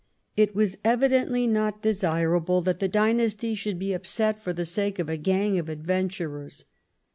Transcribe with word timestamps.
It 0.35 0.55
was 0.55 0.79
evidently 0.83 1.45
not 1.45 1.83
desirable 1.83 2.63
that 2.63 2.79
the 2.79 2.87
dynasty 2.87 3.53
should 3.53 3.77
be 3.77 3.93
upset 3.93 4.39
for 4.41 4.51
the 4.51 4.65
sake 4.65 4.97
of 4.97 5.09
a 5.09 5.15
gang 5.15 5.59
of 5.59 5.69
adventurers. 5.69 6.65